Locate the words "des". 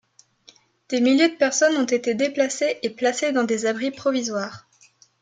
0.89-0.99, 3.43-3.67